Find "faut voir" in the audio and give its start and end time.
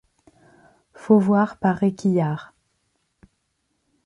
0.95-1.57